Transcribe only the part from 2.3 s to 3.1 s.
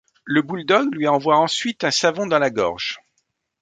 la gorge.